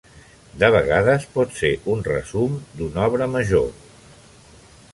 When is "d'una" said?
2.79-3.05